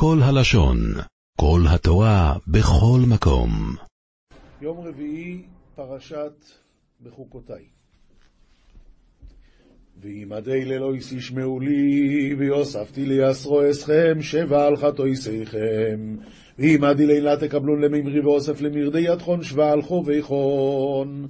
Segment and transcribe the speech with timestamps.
[0.00, 0.76] כל הלשון,
[1.40, 3.50] כל התורה, בכל מקום.
[4.62, 5.42] יום רביעי,
[5.74, 6.44] פרשת
[7.02, 7.64] בחוקותיי.
[10.00, 16.16] ועמדי ללויס ישמעו לי, ויוספתי ליעשרו אסכם, שבע על חטאיסיכם.
[16.58, 21.26] ועמדי לילה תקבלון למימרי ואוסף למרדי ידכון, שבע על חוביכון.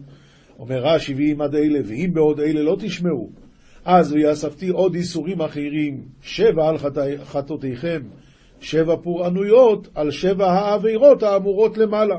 [0.59, 3.30] אומר רש"י, ועמד אלה, ואם בעוד אלה לא תשמעו,
[3.85, 6.79] אז ויאספתי עוד איסורים אחרים, שבע על
[7.25, 8.03] חטאותיכם,
[8.61, 12.16] שבע פורענויות על שבע העבירות האמורות למעלה.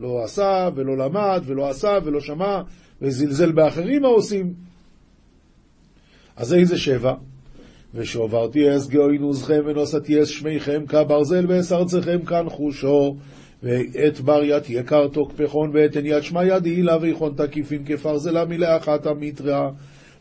[0.00, 2.60] לא עשה ולא למד ולא עשה ולא שמע
[3.02, 4.54] וזלזל באחרים העושים.
[6.36, 7.14] אז איזה שבע?
[7.94, 13.16] ושעברתי אס גאוינוזכם ונוסעתי אס שמיכם כברזל ואס ארצכם כאן חושו
[13.62, 19.68] ואת ברית יקר תוקפכון ואת עין יד שמע ידי לה ויכון תקיפין כפרזלה מלאחת המטריה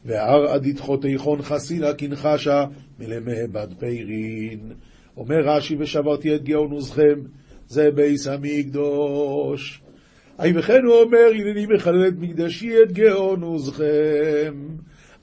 [0.05, 2.65] והר עדית חוטייכון חסינה כנחשה
[2.99, 4.73] מלמהבד פירין.
[5.17, 7.19] אומר רש"י ושברתי את גאונוזכם
[7.67, 9.81] זה ביס המקדוש.
[10.43, 14.53] אי וכן הוא אומר הנני מחלל את מקדשי את גאונוזכם.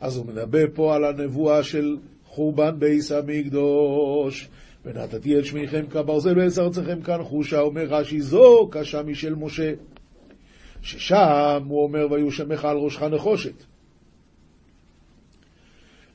[0.00, 4.48] אז הוא מנבא פה על הנבואה של חורבן ביס המקדוש.
[4.84, 9.72] ונתתי את שמיכם כברזל ועץ ארצכם כאן חושה, אומר רש"י, זו קשה משל משה.
[10.82, 13.64] ששם הוא אומר, ויהיו שמך על ראשך נחושת.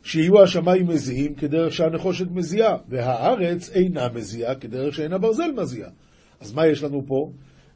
[0.04, 5.90] שיהיו השמיים מזיעים כדרך שהנחושת מזיעה, והארץ אינה מזיעה כדרך שאין הברזל מזיעה.
[6.40, 7.32] אז מה יש לנו פה?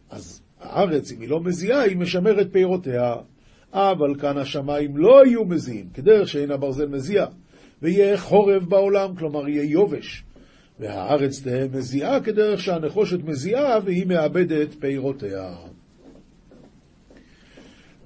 [0.10, 3.16] אז הארץ, אם היא לא מזיעה, היא משמרת פירותיה.
[3.74, 7.26] אבל כאן השמיים לא יהיו מזיעים, כדרך שאין הברזל מזיע,
[7.82, 10.24] ויהיה חורב בעולם, כלומר יהיה יובש.
[10.80, 15.56] והארץ תהא מזיעה כדרך שהנחושת מזיעה והיא מאבדת פירותיה.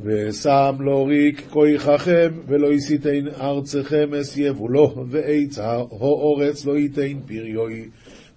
[0.03, 7.89] ושם לא ריק כויככם ולא יסיתן ארצכם אסייבו לו ועצה הו אורץ לא ייתן פריוי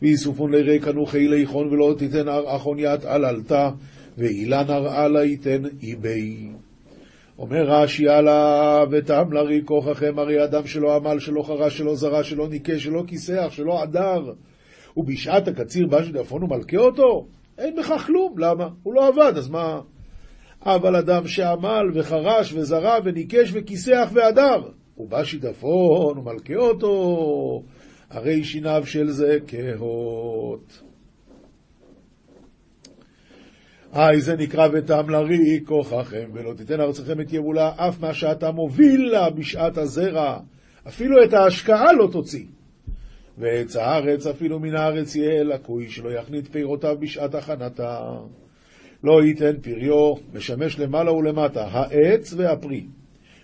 [0.03, 3.71] ויסופון לריק אנוכי ליכון ולא תיתן אחון ית עללתה
[4.19, 6.48] ואילן ארעלה ייתן איבי.
[7.39, 12.49] אומר רש"י הלאה, וטעם לריק כוחכם, הרי אדם שלא עמל, שלא חרש, שלא זרע, שלא
[12.49, 14.33] ניקה, שלא כיסח, שלא עדר,
[14.97, 17.27] ובשעת הקציר בא שדפון ומלכה אותו?
[17.59, 18.69] אין בכך כלום, למה?
[18.83, 19.81] הוא לא עבד, אז מה?
[20.64, 27.62] אבל אדם שעמל וחרש וזרע וניקש וכיסח והדר, ובא שיטפון ומלכה אותו,
[28.10, 30.82] הרי שיניו של זה כהות.
[33.92, 39.10] היי, זה נקרא ותם לריק כוחכם, ולא תיתן ארצכם את יבולה, אף מה שאתה מוביל
[39.12, 40.38] לה בשעת הזרע,
[40.88, 42.46] אפילו את ההשקעה לא תוציא.
[43.38, 48.00] ועץ הארץ אפילו מן הארץ יהיה לקוי, שלא יכנית פירותיו בשעת הכנתה.
[49.04, 52.84] לא ייתן פריו, משמש למעלה ולמטה, העץ והפרי.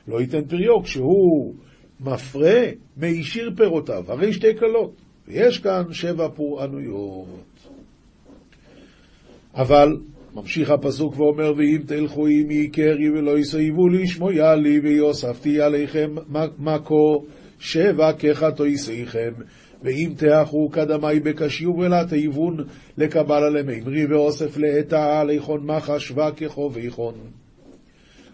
[0.08, 1.54] לא ייתן פריו כשהוא
[2.00, 2.60] מפרה,
[2.96, 4.92] מישיר פירותיו, הרי שתי קללות.
[5.28, 7.26] ויש כאן שבע פורענויות.
[9.54, 9.96] אבל
[10.34, 16.14] ממשיך הפסוק ואומר, ואם תלכו עמי קרי ולא יסייבו לי, שמויה לי ויוספתי עליכם
[16.58, 17.24] מקו
[17.58, 19.32] שבע כחטאיסיכם.
[19.82, 22.56] ואם תאחו קדמי בקשיוב ולה תיבון
[22.98, 27.14] לקבלה למימרי ואוסף לאתה עליכון מחשבה כחוביכון.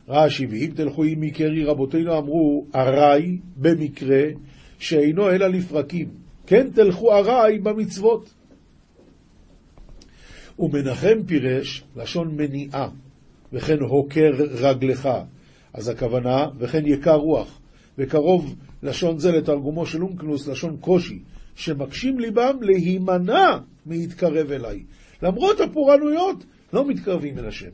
[0.08, 4.22] רש"י, ואם תלכו עמי קרי, רבותינו אמרו, ארעי במקרה
[4.78, 6.08] שאינו אלא לפרקים.
[6.46, 8.34] כן תלכו ארעי במצוות.
[10.58, 12.88] ומנחם פירש לשון מניעה,
[13.52, 15.08] וכן הוקר רגלך.
[15.74, 17.60] אז הכוונה, וכן יקר רוח.
[17.98, 21.18] וקרוב לשון זה לתרגומו של אונקלוס, לשון קושי,
[21.54, 24.82] שמקשים ליבם להימנע מלהתקרב אליי.
[25.22, 27.70] למרות הפורענויות, לא מתקרבים אל השם.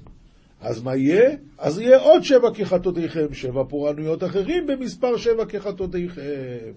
[0.61, 1.31] אז מה יהיה?
[1.59, 6.73] אז יהיה עוד שבע כחטאותיכם, שבע פורענויות אחרים במספר שבע כחטאותיכם.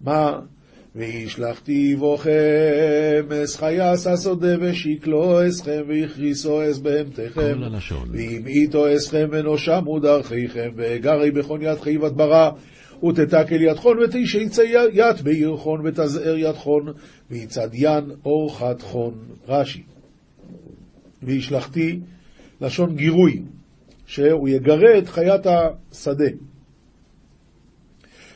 [0.00, 0.40] מה?
[0.96, 7.60] וישלחתי בוכם אס חייס השדה ושיקלו אסכם ויכריסו אס בהמתכם.
[8.10, 12.50] ואם איתו אסכם ונושמו דרכיכם ואגרי בכון יד חייבת ברא.
[13.04, 16.92] ותתקל ידכון ותשעצה ית בעירכון ותזער ידכון
[17.30, 19.14] ויצד ין אורחת חון.
[19.48, 19.82] רש"י.
[21.22, 22.00] וישלחתי
[22.60, 23.42] לשון גירוי
[24.06, 26.28] שהוא יגרה את חיית השדה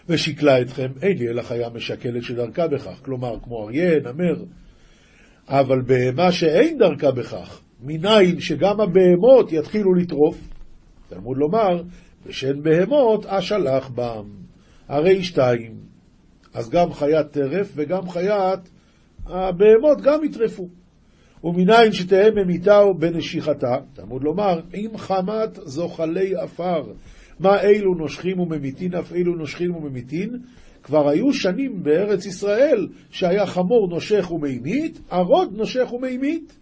[0.08, 4.44] ושיקלה אתכם, אין לי אלא חיה משקלת שדרכה בכך, כלומר, כמו אריה, נמר,
[5.49, 10.49] אבל בהמה שאין דרכה בכך, מניין שגם הבהמות יתחילו לטרוף,
[11.08, 11.82] תלמוד לומר,
[12.26, 14.25] ושאין בהמות אשלח בם,
[14.88, 15.75] הרי שתיים,
[16.55, 18.61] אז גם חיית טרף וגם חיית
[19.26, 20.69] הבהמות גם יטרפו.
[21.44, 26.82] ומניין שתהא ממיתה בנשיכתה, תלמוד לומר, עם חמת זוחלי עפר,
[27.40, 30.30] מה אילו נושכים וממיתין, אף אילו נושכים וממיתין,
[30.82, 36.56] כבר היו שנים בארץ ישראל שהיה חמור נושך ומימית, ערוד נושך ומימית.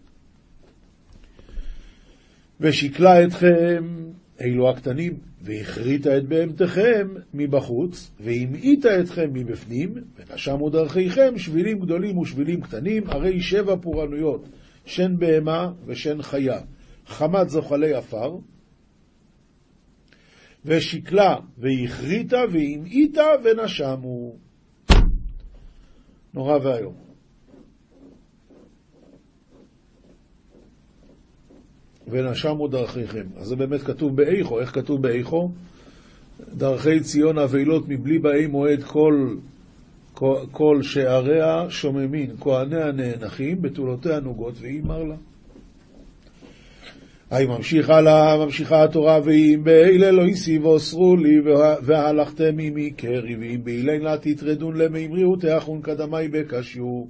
[2.61, 3.83] ושקלה אתכם,
[4.41, 13.03] אלו הקטנים, והכרית את בהמתכם מבחוץ, והמעיט אתכם מבפנים, ונשמו דרכיכם שבילים גדולים ושבילים קטנים,
[13.07, 14.49] הרי שבע פורענויות,
[14.85, 16.59] שן בהמה ושן חיה,
[17.07, 18.37] חמת זוחלי עפר,
[20.65, 24.35] ושקלה והכריתה והמעיטה ונשמו.
[26.33, 26.93] נורא ואיום.
[32.07, 33.25] ונשמו דרכיכם.
[33.37, 34.59] אז זה באמת כתוב באיכו.
[34.59, 35.49] איך כתוב באיכו?
[36.57, 39.35] דרכי ציון אבלות מבלי באי מועד כל,
[40.13, 45.15] כל, כל שעריה שוממין, כהניה נאנחים, בתולותיה נוגות, והיא מר לה.
[47.29, 51.39] היי ממשיך הלאה, ממשיכה התורה, ואם באלה לא הסיב אוסרו לי,
[51.83, 57.03] והלכתם עמי קרי, ואם באילן לה תתרדון למימרי ותאחון קדמי בקשיו.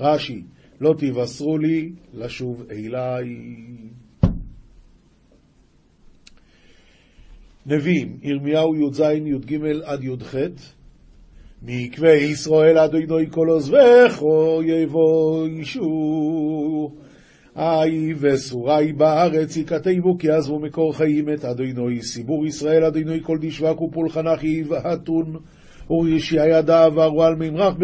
[0.00, 0.42] רש"י,
[0.80, 3.36] לא תבשרו לי לשוב אליי.
[7.66, 10.34] נביאים, ירמיהו י"ז, י"ג עד י"ח,
[11.62, 14.22] מקווה ישראל אדוני כל עוזבך,
[14.64, 17.01] יבוא ישור.
[17.56, 23.80] אי וסורי בארץ יכתבו כי עזבו מקור חיים את אדוני, סיבור ישראל אדוני כל דשבק
[23.80, 25.36] ופולחנך יבעטון,
[25.90, 27.74] ורישיה דעברו על ממרח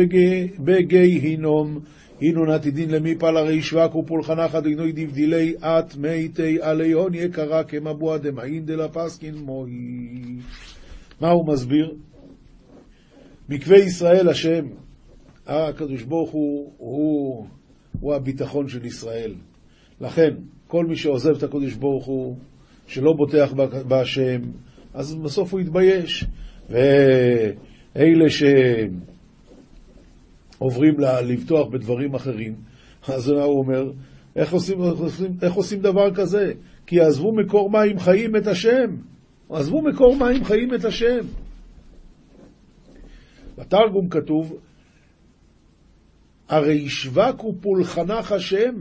[0.58, 1.80] בגי הינום,
[2.20, 9.34] הינון עתידין למיפל הרי שבק ופולחנך אדוני דבדילי את מיתי עליון יקרה כמבוע דמעין דלפסקין
[9.34, 9.70] מוי.
[11.20, 11.94] מה הוא מסביר?
[13.48, 14.66] מקווה ישראל השם,
[15.46, 17.46] הקדוש ברוך הוא, הוא,
[18.00, 19.34] הוא הביטחון של ישראל.
[20.00, 20.34] לכן,
[20.66, 22.36] כל מי שעוזב את הקדוש ברוך הוא,
[22.86, 23.52] שלא בוטח
[23.88, 24.40] בהשם,
[24.94, 26.24] אז בסוף הוא יתבייש.
[26.68, 28.24] ואלה
[30.58, 32.54] שעוברים לבטוח בדברים אחרים,
[33.08, 33.92] אז הוא אומר,
[34.36, 36.52] איך עושים, איך, עושים, איך עושים דבר כזה?
[36.86, 38.96] כי עזבו מקור מים חיים את השם.
[39.50, 41.20] עזבו מקור מים חיים את השם.
[43.58, 44.58] בתרגום כתוב,
[46.48, 48.74] הרי ישבק ופולחנך השם,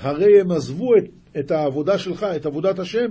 [0.00, 1.04] הרי הם עזבו את,
[1.38, 3.08] את העבודה שלך, את עבודת השם,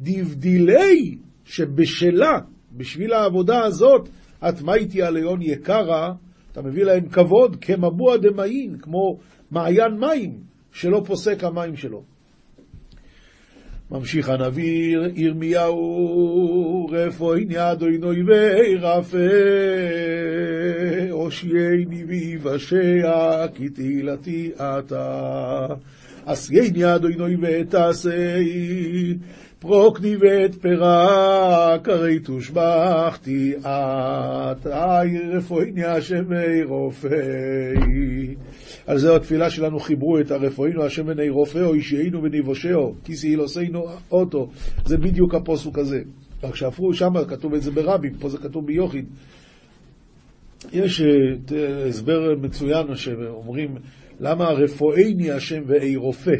[0.00, 2.38] דבדילי שבשלה,
[2.76, 4.08] בשביל העבודה הזאת,
[4.48, 6.12] את מייטי עליון יקרה,
[6.52, 9.18] אתה מביא להם כבוד כמבוע דמאין, כמו
[9.50, 10.38] מעיין מים,
[10.72, 12.02] שלא פוסק המים שלו.
[13.90, 19.28] ממשיך הנביא ירמיהו, רפואין יד עינוי וירפא,
[21.10, 25.66] הושיעני ויבשע, כי תהילתי אתה.
[26.30, 29.14] עשייני אדוני ותעשי,
[29.58, 36.24] פרוקני ואת פרק, הרי תושבחתי את, אי רפואיני השם
[36.64, 38.34] רופאי.
[38.86, 44.48] על זה התפילה שלנו חיברו את הרפואינו השם בני רופאו, אישיינו ונבושעו, כיסי אילוסינו אוטו.
[44.84, 46.00] זה בדיוק הפוסוק הזה.
[46.42, 49.04] רק שהפכו שם, כתוב את זה ברבים, פה זה כתוב ביוחיד.
[50.72, 53.76] יש אה, הסבר מצוין שאומרים
[54.20, 56.36] למה רפואיני השם ואי רופא?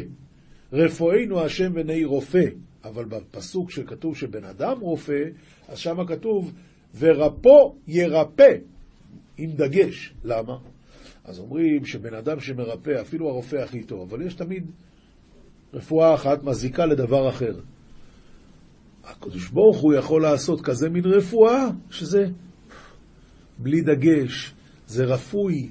[0.73, 2.45] רפואינו השם ונאי רופא,
[2.83, 5.23] אבל בפסוק שכתוב שבן אדם רופא,
[5.67, 6.53] אז שם כתוב
[6.99, 8.53] ורפו ירפא,
[9.37, 10.13] עם דגש.
[10.23, 10.57] למה?
[11.25, 14.71] אז אומרים שבן אדם שמרפא, אפילו הרופא הכי טוב, אבל יש תמיד
[15.73, 17.59] רפואה אחת מזיקה לדבר אחר.
[19.03, 22.25] הקדוש ברוך הוא יכול לעשות כזה מין רפואה, שזה
[23.57, 24.53] בלי דגש,
[24.87, 25.69] זה רפוי,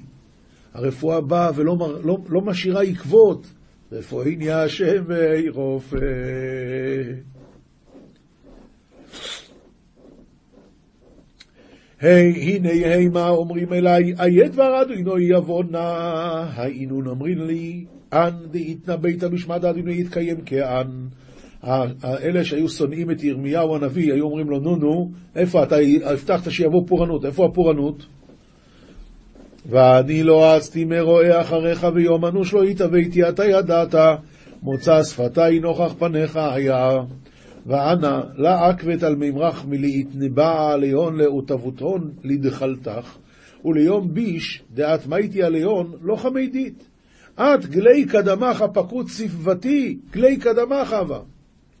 [0.73, 3.47] הרפואה באה ולא לא, לא משאירה עקבות.
[3.91, 5.03] רפואיני השם
[5.49, 5.97] רופא.
[12.01, 15.79] היי, הנה היי מה אומרים אליי, איה דבר אדינו יבונה,
[16.53, 20.87] האינון אומרים לי, אן דאיתנא ביתא משמד אדינו יתקיים כאן.
[22.03, 25.75] אלה שהיו שונאים את ירמיהו הנביא, היו אומרים לו, נו נו, איפה אתה
[26.05, 28.05] הבטחת שיבוא פורענות, איפה הפורענות?
[29.71, 33.95] ואני לא אצתי מרואה אחריך ויום אנוש לא התאוויתי, אתה ידעת,
[34.63, 36.89] מוצא שפתי נוכח פניך היה.
[37.65, 43.17] ואנא לה עקבת על ממרח מלהתנבא עליון לאותבותון לדחלתך,
[43.65, 46.83] וליום ביש דעת מייתי עליון לא חמידית.
[47.39, 51.19] את גלי קדמך פקוד ספבתי, גלי קדמך אבה.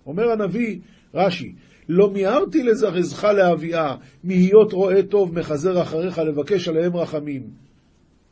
[0.05, 0.79] אומר הנביא
[1.13, 1.53] רש"י,
[1.89, 7.70] לא מיהרתי לזרזך להביאה, מהיות רואה טוב מחזר אחריך לבקש עליהם רחמים.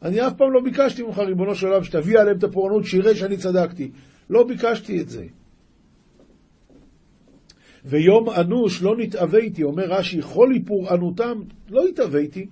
[0.03, 3.37] אני אף פעם לא ביקשתי ממך, ריבונו של עולם, שתביא עליהם את הפורענות, שיראה שאני
[3.37, 3.91] צדקתי.
[4.29, 5.25] לא ביקשתי את זה.
[7.85, 12.47] ויום אנוש לא נתאוויתי, אומר רש"י, חולי פורענותם, לא התאוויתי.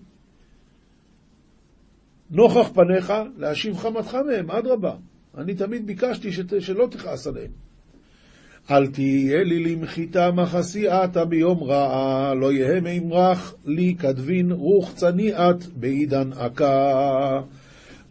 [2.32, 4.96] נוכח פניך להשיב חמתך מהם, אדרבה.
[5.38, 7.67] אני תמיד ביקשתי שת, שלא תכעס עליהם.
[8.72, 15.68] אל תהיה לי למחיתה מחסי עתה ביום רעה, לא יהא מימרח לי כדבין רוח צניעת
[15.76, 17.42] בעידן עקה.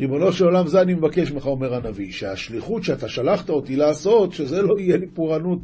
[0.00, 4.62] ריבונו של עולם, זה אני מבקש ממך, אומר הנביא, שהשליחות שאתה שלחת אותי לעשות, שזה
[4.62, 5.60] לא יהיה לי פורענות,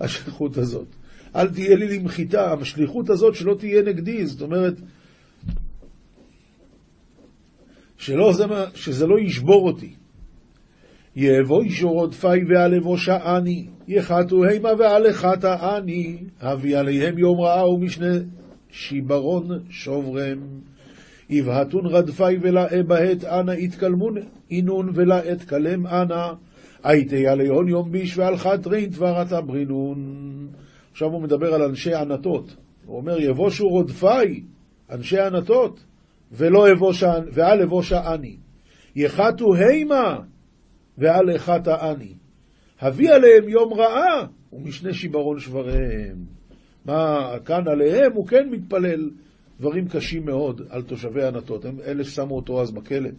[0.00, 0.88] השליחות הזאת.
[1.36, 4.74] אל תהיה לי למחיתה, השליחות הזאת שלא תהיה נגדי, זאת אומרת,
[7.98, 9.94] שלא זה, שזה לא ישבור אותי.
[11.16, 18.14] יבוא אישור עודפי ועלבו שעני, יחתו המה ועלכתה אני, הביא עליהם יום רעה ומשנה
[18.70, 20.38] שיברון שוברם.
[21.30, 24.14] יבהתון רדפי ולאה בעת אנא יתקלמון
[24.50, 26.32] אינון ולאה תקלם אנא,
[26.84, 29.98] הייתי עליהון יום ביש ועל חטרין תברת ברינון.
[30.92, 32.56] עכשיו הוא מדבר על אנשי ענתות.
[32.86, 34.42] הוא אומר, יבושו רודפי,
[34.90, 35.84] אנשי ענתות,
[36.32, 38.36] ולא אבושה, ואל אבושה אני.
[38.96, 40.18] יחתו הימה,
[40.98, 42.14] ואל אחתה אני.
[42.80, 46.16] הביא עליהם יום רעה, ומשנה שיברון שבריהם.
[46.84, 49.10] מה, כאן עליהם הוא כן מתפלל
[49.60, 51.64] דברים קשים מאוד על תושבי ענתות.
[51.64, 53.10] הם אלה ששמו אותו אז בכלא.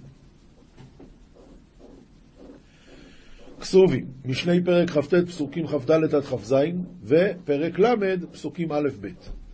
[3.60, 6.56] כסובים, משני פרק כ"ט, פסוקים כ"ד עד כ"ז,
[7.04, 9.45] ופרק ל', פסוקים א'-ב'.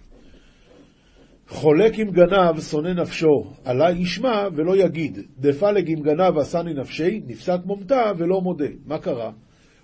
[1.51, 7.58] חולק עם גנב, שונא נפשו, עלי ישמע ולא יגיד, דפלג עם גנב עשני נפשי, נפסק
[7.65, 8.67] מומתה ולא מודה.
[8.86, 9.31] מה קרה?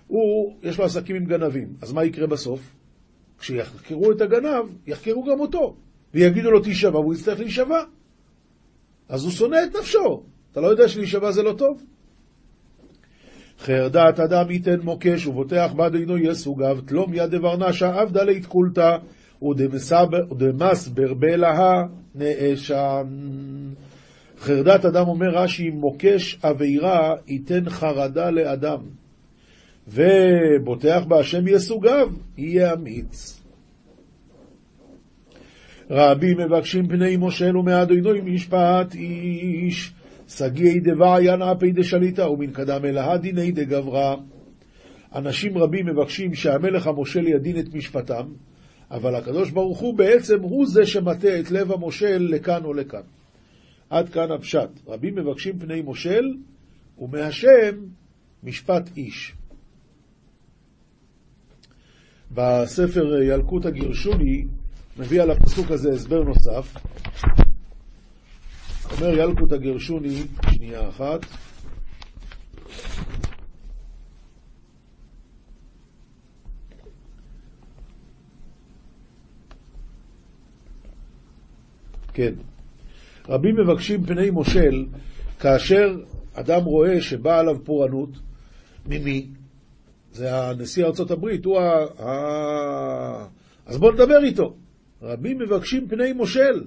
[0.06, 2.74] הוא, יש לו עסקים עם גנבים, אז מה יקרה בסוף?
[3.38, 5.76] כשיחקרו את הגנב, יחקרו גם אותו,
[6.14, 7.84] ויגידו לו תישבע, והוא יצטרך להישבע.
[9.08, 10.22] אז הוא שונא את נפשו.
[10.52, 11.82] אתה לא יודע שלהישבע זה לא טוב?
[13.58, 18.96] חרדת אדם ייתן מוקש, ובוטח בעד עינו יסוגיו, תלום יד דברנשה עבדה לית קולתא,
[19.42, 21.82] ודמסבר בלהה
[22.14, 23.06] נאשן.
[24.38, 28.78] חרדת אדם אומר רש"י, מוקש עבירה ייתן חרדה לאדם,
[29.88, 33.40] ובוטח בהשם יסוגיו, יהיה אמיץ.
[35.90, 39.92] רבים מבקשים פני מושל ומאדוני משפט איש,
[40.28, 44.14] סגי דבעיין אפי דשליטה ומן קדם אלהה דיני דגברה.
[45.14, 48.26] אנשים רבים מבקשים שהמלך המושל ידין את משפטם,
[48.90, 53.02] אבל הקדוש ברוך הוא בעצם הוא זה שמטה את לב המושל לכאן או לכאן.
[53.90, 54.68] עד כאן הפשט.
[54.86, 56.24] רבים מבקשים פני מושל,
[56.98, 57.76] ומהשם
[58.42, 59.34] משפט איש.
[62.30, 64.44] בספר ילקוט הגרשוני
[64.98, 66.74] מביא על הפסוק הזה הסבר נוסף.
[68.92, 71.20] אומר ילקוט הגרשוני, שנייה אחת,
[82.18, 82.34] כן.
[83.28, 84.86] רבים מבקשים פני מושל
[85.40, 85.96] כאשר
[86.34, 88.08] אדם רואה שבאה עליו פורענות,
[88.86, 89.26] ממי?
[90.12, 91.84] זה הנשיא ארצות הברית, הוא ה...
[92.02, 93.26] ה...
[93.66, 94.56] אז בואו נדבר איתו.
[95.02, 96.64] רבים מבקשים פני מושל,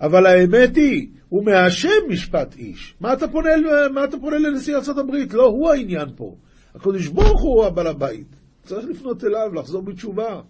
[0.00, 2.94] אבל האמת היא, הוא מהשם משפט איש.
[3.00, 3.50] מה אתה פונה,
[3.94, 5.34] מה אתה פונה לנשיא ארצות הברית?
[5.34, 6.34] לא הוא העניין פה.
[6.74, 8.36] הקדוש ברוך הוא הבעל הבית.
[8.64, 10.40] צריך לפנות אליו, לחזור בתשובה.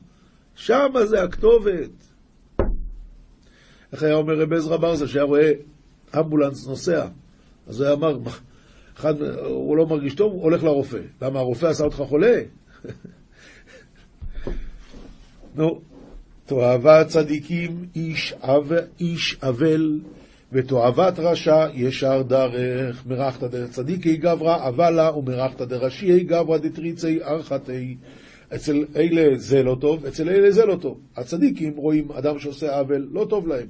[0.55, 2.08] שמה זה הכתובת.
[3.93, 5.53] איך היה אומר רב עזרא ברזה, שהיה רואה
[6.19, 7.07] אמבולנס נוסע,
[7.67, 8.19] אז הוא היה אמר,
[8.97, 10.99] אחד, הוא לא מרגיש טוב, הוא הולך לרופא.
[11.23, 12.41] למה, הרופא עשה אותך חולה?
[15.57, 15.81] נו,
[16.47, 20.01] תועבת צדיקים איש, אב, איש אבל,
[20.53, 27.97] ותועבת רשע ישר דרך, מרחתא דרך צדיקי גברא אבלה, ומרחתא דרשיי גברא דתריצי ארכתי.
[28.55, 31.01] אצל אלה זה לא טוב, אצל אלה זה לא טוב.
[31.17, 33.67] הצדיקים רואים אדם שעושה עוול, לא טוב להם.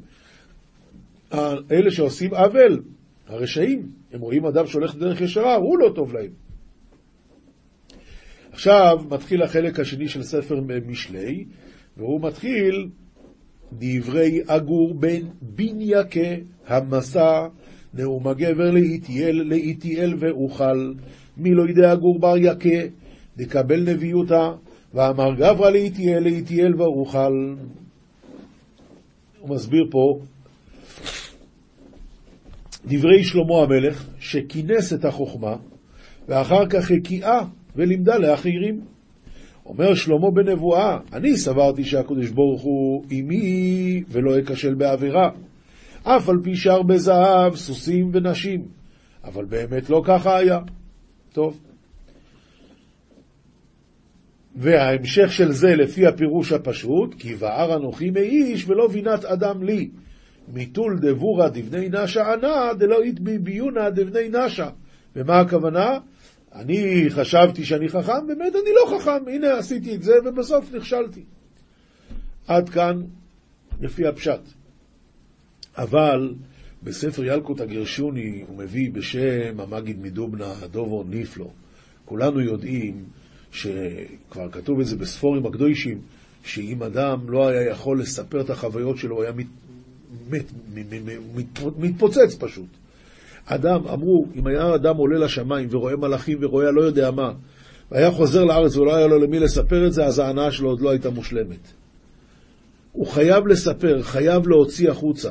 [1.70, 2.82] אלה שעושים עוול,
[3.26, 6.30] הרשעים, הם רואים אדם שהולך דרך ישרה, הוא לא טוב להם.
[8.52, 11.44] עכשיו מתחיל החלק השני של ספר משלי,
[11.96, 12.88] והוא מתחיל
[13.72, 16.34] דברי אגור בן בנייקה
[16.66, 17.48] המסע,
[17.94, 20.92] נאום הגבר לאיטיאל, לאיטיאל ואוכל,
[21.36, 22.88] מי לא ידע אגור בר יקה,
[23.36, 24.52] דקבל נביאותה,
[24.94, 27.54] ואמר גברא לאיטיאל, לאיטיאל ואוכל.
[29.40, 30.18] הוא מסביר פה
[32.84, 35.56] דברי שלמה המלך, שכינס את החוכמה,
[36.28, 37.40] ואחר כך הקיאה
[37.76, 38.80] ולימדה לאחרים.
[39.66, 45.30] אומר שלמה בנבואה, אני סברתי שהקדוש ברוך הוא עמי ולא אכשל בעבירה,
[46.02, 48.64] אף על פי שהרבה זהב, סוסים ונשים,
[49.24, 50.58] אבל באמת לא ככה היה.
[51.32, 51.67] טוב.
[54.58, 59.90] וההמשך של זה לפי הפירוש הפשוט, כי בער אנוכי מאיש ולא בינת אדם לי,
[60.52, 62.96] מיטול דבורה דבני נשה ענה דלא
[63.42, 64.70] ביונה דבני נשה.
[65.16, 65.98] ומה הכוונה?
[66.54, 71.22] אני חשבתי שאני חכם, באמת אני לא חכם, הנה עשיתי את זה ובסוף נכשלתי.
[72.46, 73.02] עד כאן
[73.80, 74.40] לפי הפשט.
[75.76, 76.34] אבל
[76.82, 81.50] בספר ילקוט הגרשוני הוא מביא בשם המגיד מדובנה, דובו ניפלו.
[82.04, 83.04] כולנו יודעים
[83.52, 86.00] שכבר כתוב את זה בספורים הקדושים,
[86.44, 89.46] שאם אדם לא היה יכול לספר את החוויות שלו, הוא היה מת,
[90.30, 92.68] מת, מת, מתפוצץ פשוט.
[93.46, 97.32] אדם, אמרו, אם היה אדם עולה לשמיים ורואה מלאכים ורואה לא יודע מה,
[97.90, 100.90] והיה חוזר לארץ ולא היה לו למי לספר את זה, אז ההנאה שלו עוד לא
[100.90, 101.72] הייתה מושלמת.
[102.92, 105.30] הוא חייב לספר, חייב להוציא החוצה.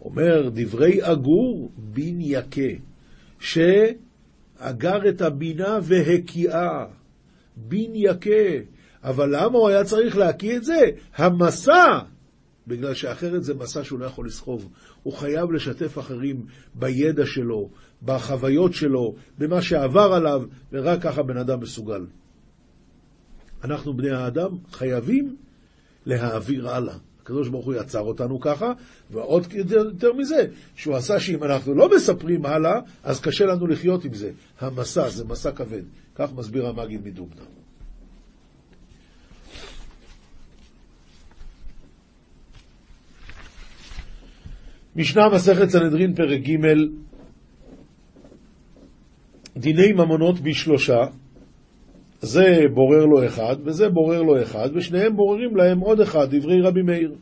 [0.00, 2.72] אומר, דברי אגור בין יכה,
[4.58, 6.86] שאגר את הבינה והקיאה.
[7.56, 8.64] בין יכה.
[9.02, 10.80] אבל למה הוא היה צריך להקיא את זה?
[11.14, 11.98] המסע!
[12.66, 14.68] בגלל שאחרת זה מסע שהוא לא יכול לסחוב.
[15.02, 17.70] הוא חייב לשתף אחרים בידע שלו,
[18.02, 20.42] בחוויות שלו, במה שעבר עליו,
[20.72, 22.06] ורק ככה בן אדם מסוגל.
[23.64, 25.36] אנחנו בני האדם חייבים
[26.06, 26.96] להעביר הלאה.
[27.24, 28.72] הקדוש ברוך הוא יצר אותנו ככה,
[29.10, 34.14] ועוד יותר מזה, שהוא עשה שאם אנחנו לא מספרים הלאה, אז קשה לנו לחיות עם
[34.14, 34.30] זה.
[34.60, 35.82] המסע זה מסע כבד.
[36.14, 37.42] כך מסביר המגיד מדובנה.
[44.96, 46.56] משנה מסכת סנהדרין פרק ג'
[49.56, 51.04] דיני ממונות בשלושה,
[52.24, 56.82] זה בורר לו אחד וזה בורר לו אחד, ושניהם בוררים להם עוד אחד, דברי רבי
[56.82, 57.14] מאיר.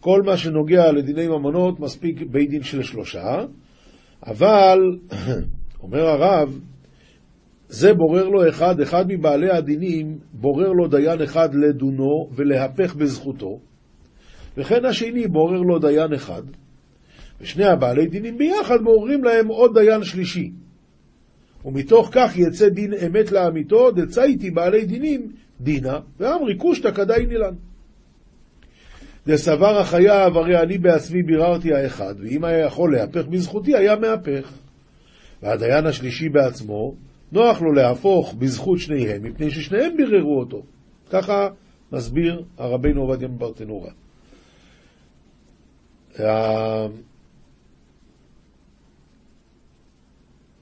[0.00, 3.44] כל מה שנוגע לדיני ממונות מספיק בית דין של שלושה,
[4.26, 4.78] אבל,
[5.82, 6.60] אומר הרב,
[7.68, 13.58] זה בורר לו אחד, אחד מבעלי הדינים בורר לו דיין אחד לדונו ולהפך בזכותו,
[14.56, 16.42] וכן השני בורר לו דיין אחד,
[17.40, 20.50] ושני הבעלי דינים ביחד בוררים להם עוד דיין שלישי.
[21.64, 27.54] ומתוך כך יצא דין אמת לאמיתו, דצייתי בעלי דינים דינה, ואמרי קושטא כדאי נילן.
[29.26, 34.52] דסבר החייב, הרי אני בעצמי ביררתי האחד, ואם היה יכול להפך בזכותי, היה מהפך.
[35.42, 36.94] והדיין השלישי בעצמו,
[37.32, 40.62] נוח לו להפוך בזכות שניהם, מפני ששניהם ביררו אותו.
[41.10, 41.48] ככה
[41.92, 43.90] מסביר הרבינו עובדיה מברטנורה.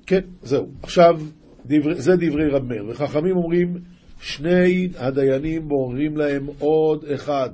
[0.07, 0.69] כן, זהו.
[0.83, 1.21] עכשיו,
[1.67, 2.85] דבר, זה דברי רב מאיר.
[2.89, 3.79] וחכמים אומרים,
[4.21, 7.51] שני הדיינים בוררים להם עוד אחד.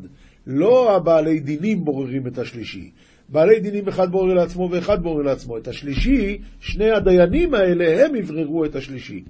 [0.46, 2.90] לא הבעלי דינים בוררים את השלישי.
[3.28, 5.58] בעלי דינים אחד בורר לעצמו ואחד בורר לעצמו.
[5.58, 9.24] את השלישי, שני הדיינים האלה, הם יבררו את השלישי.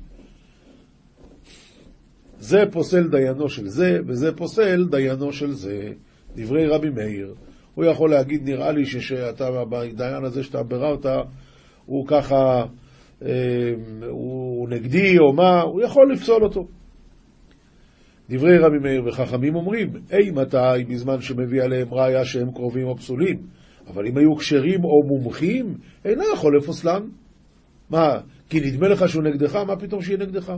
[2.40, 5.92] זה פוסל דיינו של זה, וזה פוסל דיינו של זה.
[6.36, 7.34] דברי רבי מאיר.
[7.74, 11.06] הוא יכול להגיד, נראה לי שאתה, בדיין הזה שאתה ביררת,
[11.86, 12.64] הוא ככה,
[14.10, 16.66] הוא נגדי או מה, הוא יכול לפסול אותו.
[18.30, 23.38] דברי רבי מאיר וחכמים אומרים, אי מתי בזמן שמביא עליהם ראיה שהם קרובים או פסולים,
[23.86, 27.08] אבל אם היו כשרים או מומחים, אינו יכול לפוסלם.
[27.90, 30.52] מה, כי נדמה לך שהוא נגדך, מה פתאום שיהיה נגדך?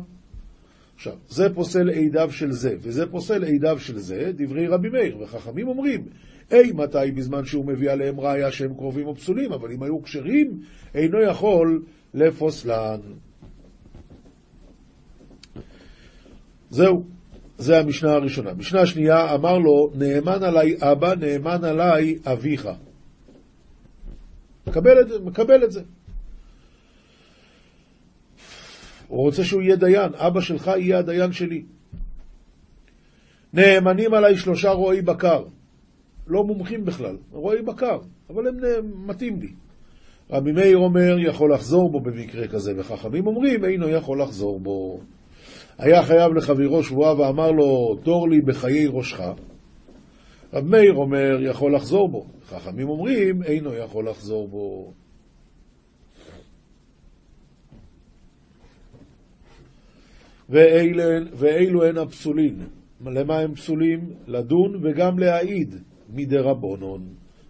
[1.00, 5.68] עכשיו, זה פוסל עידיו של זה, וזה פוסל עידיו של זה, דברי רבי מאיר, וחכמים
[5.68, 6.06] אומרים,
[6.52, 10.60] אי מתי בזמן שהוא מביא עליהם ראיה שהם קרובים או פסולים, אבל אם היו כשרים,
[10.94, 11.82] אינו יכול
[12.14, 13.00] לפוסלן.
[16.70, 17.04] זהו,
[17.58, 18.54] זה המשנה הראשונה.
[18.54, 22.68] משנה שנייה, אמר לו, נאמן עליי אבא, נאמן עליי אביך.
[24.66, 25.82] מקבל את זה, מקבל את זה.
[29.10, 31.62] הוא רוצה שהוא יהיה דיין, אבא שלך יהיה הדיין שלי.
[33.52, 35.44] נאמנים עליי שלושה רועי בקר.
[36.26, 37.98] לא מומחים בכלל, רועי בקר,
[38.30, 38.56] אבל הם
[39.06, 39.48] מתאים לי.
[40.30, 45.00] רבי מאיר אומר, יכול לחזור בו במקרה כזה, וחכמים אומרים, אינו יכול לחזור בו.
[45.78, 49.20] היה חייב לחבירו שבועה ואמר לו, דור לי בחיי ראשך.
[50.52, 52.26] רב מאיר אומר, יכול לחזור בו.
[52.48, 54.92] חכמים אומרים, אינו יכול לחזור בו.
[60.50, 62.56] ואלה, ואלו הן הפסולין.
[63.06, 64.00] למה הם פסולים?
[64.26, 65.74] לדון וגם להעיד
[66.14, 67.02] מדרבנון.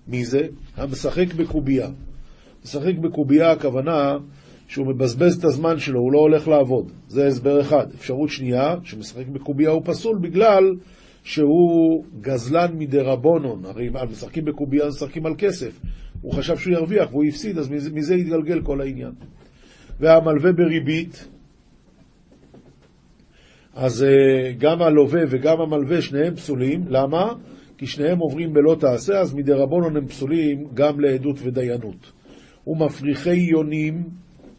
[0.09, 0.47] מי זה?
[0.77, 1.89] המשחק בקובייה.
[2.65, 4.17] משחק בקובייה הכוונה
[4.69, 6.93] שהוא מבזבז את הזמן שלו, הוא לא הולך לעבוד.
[7.09, 7.87] זה הסבר אחד.
[7.95, 10.65] אפשרות שנייה, שמשחק בקובייה הוא פסול בגלל
[11.23, 13.65] שהוא גזלן מדרבנון.
[13.65, 15.81] הרי משחקים בקובייה משחקים על כסף.
[16.23, 19.13] הוא חשב שהוא ירוויח והוא הפסיד, אז מזה, יתגלגל כל העניין.
[20.01, 21.29] והמלווה בריבית,
[23.75, 26.85] אז אה, גם הלווה וגם המלווה, שניהם פסולים.
[26.89, 27.33] למה?
[27.79, 32.13] כי שניהם עוברים בלא תעשה, אז מדי רבונון הם פסולים גם לעדות ודיינות.
[32.67, 34.03] ומפריחי יונים,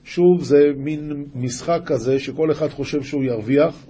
[0.03, 3.85] שוב, זה מין משחק כזה שכל אחד חושב שהוא ירוויח,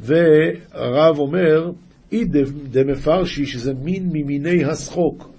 [0.00, 1.70] והרב אומר,
[2.12, 2.24] אי
[2.70, 5.30] דמפרשי, שזה מין ממיני השחוק.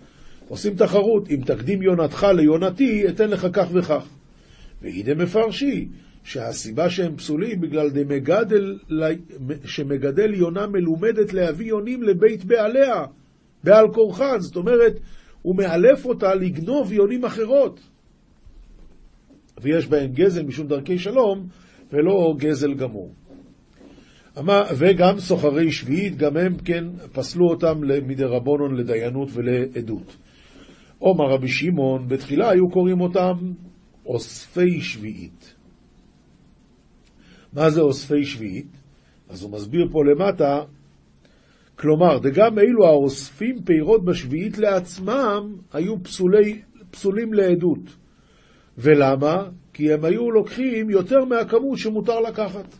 [0.48, 4.08] עושים תחרות, אם תקדים יונתך ליונתי, אתן לך כך וכך.
[4.82, 5.88] ואי דמפרשי,
[6.26, 8.78] שהסיבה שהם פסולים בגלל דמגדל,
[9.66, 13.06] שמגדל יונה מלומדת להביא יונים לבית בעליה,
[13.64, 15.00] בעל כורחן, זאת אומרת,
[15.42, 17.80] הוא מאלף אותה לגנוב יונים אחרות.
[19.62, 21.48] ויש בהם גזל משום דרכי שלום,
[21.92, 23.14] ולא גזל גמור.
[24.78, 26.84] וגם סוחרי שביעית, גם הם כן
[27.14, 30.18] פסלו אותם מדי רבונון לדיינות ולעדות.
[31.00, 33.34] עומר רבי שמעון, בתחילה היו קוראים אותם
[34.06, 35.55] אוספי שביעית.
[37.56, 38.72] מה זה אוספי שביעית?
[39.30, 40.62] אז הוא מסביר פה למטה,
[41.76, 47.80] כלומר, דגם אלו האוספים פירות בשביעית לעצמם היו פסולי, פסולים לעדות.
[48.78, 49.50] ולמה?
[49.74, 52.76] כי הם היו לוקחים יותר מהכמות שמותר לקחת.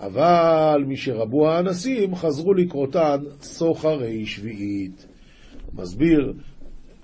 [0.00, 5.06] אבל משרבו האנסים חזרו לקרותן סוחרי שביעית.
[5.74, 6.32] מסביר,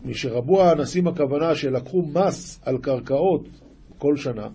[0.04, 3.48] משרבו האנסים הכוונה שלקחו מס על קרקעות
[3.98, 4.48] כל שנה,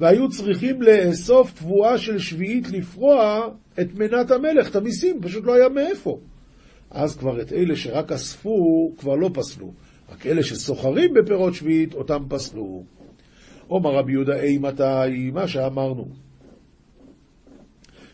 [0.00, 3.48] והיו צריכים לאסוף תבואה של שביעית לפרוע
[3.80, 6.18] את מנת המלך, את המיסים, פשוט לא היה מאיפה.
[6.90, 9.72] אז כבר את אלה שרק אספו, כבר לא פסלו.
[10.12, 12.84] רק אלה שסוחרים בפירות שביעית, אותם פסלו.
[13.70, 16.08] אומר רבי יהודה, אי מתי, מה שאמרנו,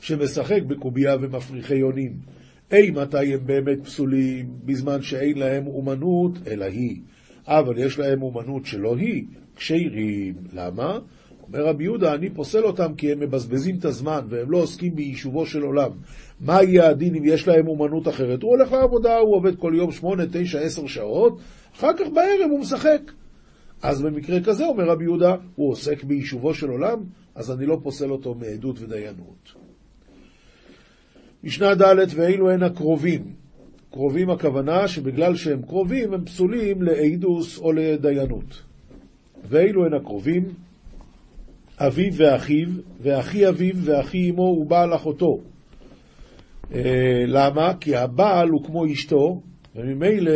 [0.01, 2.13] שמשחק בקובייה ומפריחי יונים,
[2.73, 7.01] אי מתי הם באמת פסולים, בזמן שאין להם אומנות, אלא היא.
[7.47, 9.25] אבל יש להם אומנות שלא היא,
[9.57, 10.35] כשירים.
[10.53, 10.99] למה?
[11.53, 15.47] אומר רבי יהודה, אני פוסל אותם כי הם מבזבזים את הזמן והם לא עוסקים ביישובו
[15.47, 15.91] של עולם.
[16.41, 18.43] מה יהיה הדין אם יש להם אומנות אחרת?
[18.43, 21.39] הוא הולך לעבודה, הוא עובד כל יום שמונה, תשע, עשר שעות,
[21.77, 23.01] אחר כך בערב הוא משחק.
[23.83, 26.99] אז במקרה כזה, אומר רבי יהודה, הוא עוסק ביישובו של עולם,
[27.35, 29.55] אז אני לא פוסל אותו מעדות ודיינות.
[31.45, 33.25] משנה ד' ואילו הן הקרובים.
[33.91, 38.63] קרובים הכוונה שבגלל שהם קרובים הם פסולים לעדוס או לדיינות.
[39.49, 40.45] ואילו הן הקרובים,
[41.87, 42.69] אביו ואחיו,
[43.01, 45.39] ואחי אביו ואחי אמו ובעל אחותו.
[46.75, 47.75] אה, למה?
[47.81, 49.41] כי הבעל הוא כמו אשתו,
[49.77, 50.33] וממילא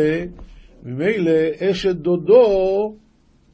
[0.83, 2.95] ממילא אשת דודו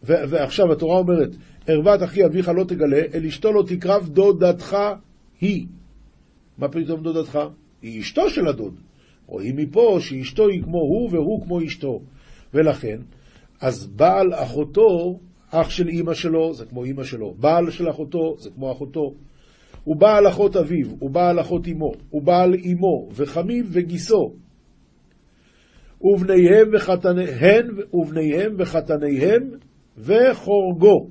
[0.04, 1.30] ועכשיו התורה אומרת,
[1.68, 4.78] ערוות אחי אביך לא תגלה, אל אשתו לא תקרב דודתך
[5.42, 5.66] היא.
[6.58, 7.40] מה פתאום דודתך?
[7.82, 8.74] היא אשתו של הדוד.
[9.26, 12.02] רואים מפה שאשתו היא כמו הוא והוא כמו אשתו.
[12.54, 12.98] ולכן,
[13.62, 15.20] אז בעל אחותו,
[15.52, 17.34] אח של אימא שלו, זה כמו אימא שלו.
[17.34, 19.14] בעל של אחותו, זה כמו אחותו.
[19.84, 24.34] הוא בעל אחות אביו, הוא בעל אחות אמו, הוא בעל אמו, וחמיו וגיסו.
[26.02, 29.50] ובניהם וחתניהם, ובניהם וחתניהם
[29.98, 31.08] וחורגו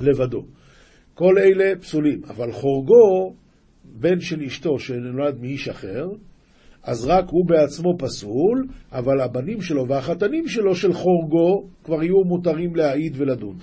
[0.00, 0.44] לבדו.
[1.14, 3.34] כל אלה פסולים, אבל חורגו,
[3.84, 6.08] בן של אשתו שנולד מאיש אחר,
[6.84, 12.76] אז רק הוא בעצמו פסול, אבל הבנים שלו והחתנים שלו של חורגו כבר יהיו מותרים
[12.76, 13.56] להעיד ולדון.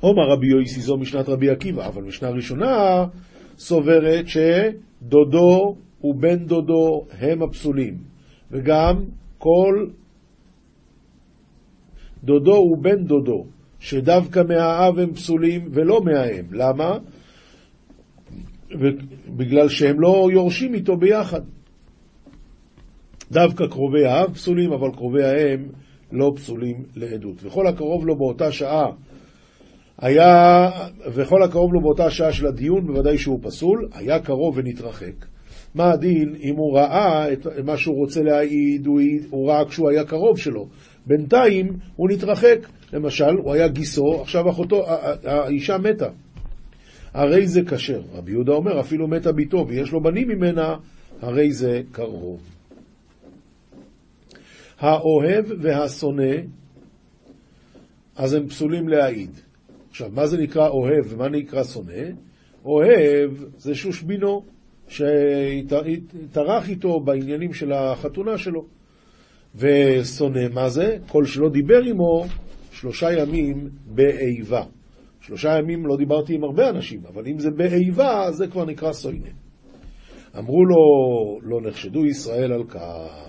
[0.00, 3.04] עומר רבי יויסי זו משנת רבי עקיבא, אבל משנה ראשונה
[3.58, 7.98] סוברת שדודו ובן דודו הם הפסולים,
[8.50, 9.04] וגם
[9.38, 9.86] כל
[12.24, 13.44] דודו ובן דודו,
[13.80, 16.44] שדווקא מהאב הם פסולים ולא מהאם.
[16.52, 16.98] למה?
[19.36, 21.40] בגלל שהם לא יורשים איתו ביחד.
[23.30, 25.66] דווקא קרובי האב פסולים, אבל קרובי האם
[26.12, 27.44] לא פסולים לעדות.
[27.44, 28.86] וכל הקרוב לו באותה שעה
[29.98, 30.70] היה,
[31.14, 35.26] וכל הקרוב לו באותה שעה של הדיון, בוודאי שהוא פסול, היה קרוב ונתרחק.
[35.74, 40.04] מה הדין אם הוא ראה את מה שהוא רוצה להעיד, הוא, הוא ראה כשהוא היה
[40.04, 40.68] קרוב שלו,
[41.06, 42.58] בינתיים הוא נתרחק.
[42.92, 44.84] למשל, הוא היה גיסו, עכשיו אחותו,
[45.24, 46.08] האישה מתה.
[47.14, 48.02] הרי זה כשר.
[48.12, 50.76] רבי יהודה אומר, אפילו מתה ביתו ויש לו בנים ממנה,
[51.20, 52.40] הרי זה קרוב.
[54.78, 56.34] האוהב והשונא,
[58.16, 59.30] אז הם פסולים להעיד.
[59.90, 62.02] עכשיו, מה זה נקרא אוהב ומה נקרא שונא?
[62.64, 64.44] אוהב זה שושבינו,
[64.88, 68.66] שהתארח איתו בעניינים של החתונה שלו.
[69.56, 70.98] ושונא מה זה?
[71.08, 72.26] כל שלא דיבר עמו
[72.72, 74.64] שלושה ימים באיבה.
[75.22, 79.28] שלושה ימים לא דיברתי עם הרבה אנשים, אבל אם זה באיבה, זה כבר נקרא סוינא.
[80.38, 80.76] אמרו לו,
[81.42, 83.28] לא נחשדו ישראל על כך.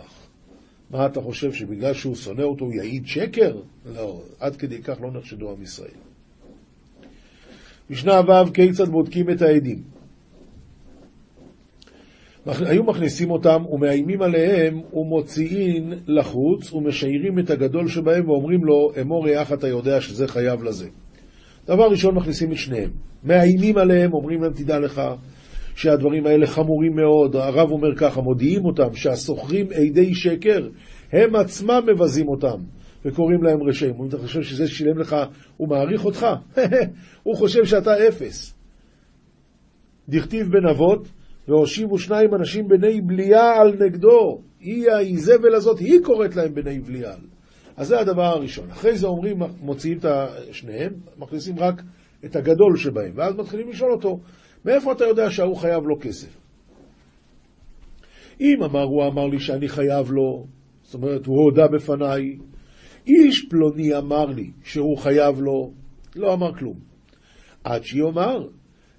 [0.89, 3.55] מה אתה חושב, שבגלל שהוא שונא אותו הוא יעיד שקר?
[3.95, 5.97] לא, עד כדי כך לא נחשדו עם ישראל.
[7.89, 9.83] משנה ו' כיצד בודקים את העדים.
[12.45, 19.53] היו מכניסים אותם ומאיימים עליהם ומוציאים לחוץ ומשיירים את הגדול שבהם ואומרים לו, אמור יח
[19.53, 20.89] אתה יודע שזה חייב לזה.
[21.67, 22.89] דבר ראשון מכניסים את שניהם.
[23.23, 25.01] מאיימים עליהם, אומרים להם תדע לך
[25.75, 27.35] שהדברים האלה חמורים מאוד.
[27.35, 30.69] הרב אומר ככה, מודיעים אותם שהסוחרים עדי שקר,
[31.11, 32.57] הם עצמם מבזים אותם
[33.05, 33.95] וקוראים להם רשעים.
[33.95, 35.15] הוא חושב שזה שילם לך,
[35.57, 36.27] הוא מעריך אותך?
[37.23, 38.53] הוא חושב שאתה אפס.
[40.09, 41.07] דכתיב בן אבות,
[41.47, 44.41] והושיבו שניים אנשים בני בליעל נגדו.
[44.59, 47.32] היא האיזבל הזאת, היא קוראת להם בני בליעל.
[47.77, 48.71] אז זה הדבר הראשון.
[48.71, 50.05] אחרי זה אומרים, מוציאים את
[50.51, 51.81] שניהם, מכניסים רק
[52.25, 54.19] את הגדול שבהם, ואז מתחילים לשאול אותו,
[54.65, 56.37] מאיפה אתה יודע שההוא חייב לו כסף?
[58.41, 60.45] אם אמר, הוא אמר לי שאני חייב לו,
[60.83, 62.37] זאת אומרת, הוא הודה בפניי,
[63.07, 65.71] איש פלוני אמר לי שהוא חייב לו,
[66.15, 66.79] לא אמר כלום.
[67.63, 68.47] עד שיאמר,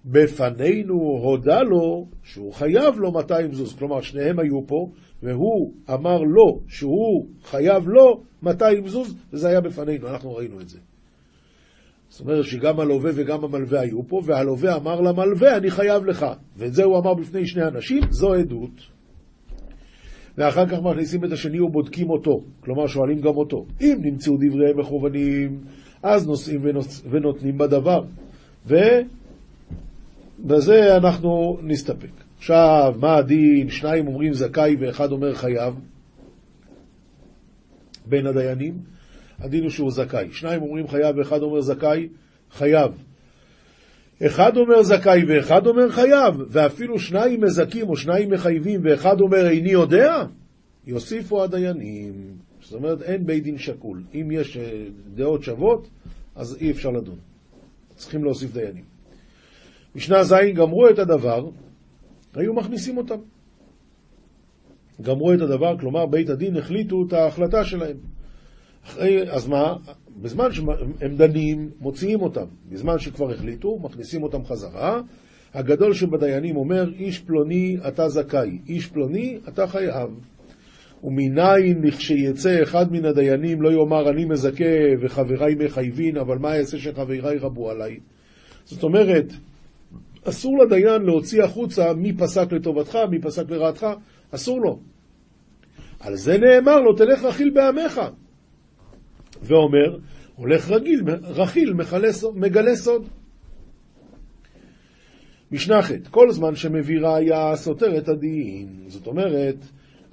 [0.04, 3.74] בפנינו הודה לו שהוא חייב לו 200 זוז.
[3.74, 4.88] כלומר, שניהם היו פה,
[5.22, 10.78] והוא אמר לו שהוא חייב לו 200 זוז, וזה היה בפנינו, אנחנו ראינו את זה.
[12.08, 16.26] זאת אומרת שגם הלווה וגם המלווה היו פה, והלווה אמר למלווה, אני חייב לך.
[16.56, 18.94] ואת זה הוא אמר בפני שני אנשים, זו עדות.
[20.38, 23.66] ואחר כך מכניסים את השני ובודקים אותו, כלומר שואלים גם אותו.
[23.80, 25.60] אם נמצאו דבריהם מכוונים,
[26.02, 26.60] אז נושאים
[27.10, 28.00] ונותנים בדבר.
[30.38, 32.24] ובזה אנחנו נסתפק.
[32.38, 33.70] עכשיו, מה הדין?
[33.70, 35.74] שניים אומרים זכאי ואחד אומר חייב.
[38.06, 38.78] בין הדיינים,
[39.38, 40.32] הדין הוא שהוא זכאי.
[40.32, 42.08] שניים אומרים חייב ואחד אומר זכאי,
[42.50, 42.92] חייב.
[44.26, 49.70] אחד אומר זכאי ואחד אומר חייב, ואפילו שניים מזכים או שניים מחייבים ואחד אומר איני
[49.70, 50.24] יודע,
[50.86, 52.12] יוסיפו הדיינים.
[52.60, 54.02] זאת אומרת, אין בית דין שקול.
[54.14, 55.88] אם יש אה, דעות שוות,
[56.34, 57.18] אז אי אפשר לדון.
[57.96, 58.93] צריכים להוסיף דיינים.
[59.94, 61.48] משנה ז' גמרו את הדבר,
[62.34, 63.18] היו מכניסים אותם.
[65.02, 67.96] גמרו את הדבר, כלומר בית הדין החליטו את ההחלטה שלהם.
[68.84, 69.76] אחרי, אז מה?
[70.22, 72.46] בזמן שהם דנים, מוציאים אותם.
[72.68, 75.00] בזמן שכבר החליטו, מכניסים אותם חזרה.
[75.54, 80.10] הגדול שבדיינים אומר, איש פלוני אתה זכאי, איש פלוני אתה חייב.
[81.04, 84.64] ומנין לכשיצא אחד מן הדיינים לא יאמר אני מזכה
[85.00, 87.98] וחבריי מחייבין, אבל מה אעשה שחבריי רבו עליי?
[88.64, 89.32] זאת אומרת,
[90.28, 93.86] אסור לדיין להוציא החוצה מי פסק לטובתך, מי פסק לרעתך,
[94.30, 94.80] אסור לו.
[96.00, 98.00] על זה נאמר לו, תלך רכיל בעמך.
[99.42, 99.98] ואומר,
[100.36, 101.74] הולך רגיל, רכיל
[102.34, 103.08] מגלה סוד.
[105.52, 108.68] משנה ח' כל זמן שמביא ראיה סותר את הדין.
[108.86, 109.56] זאת אומרת,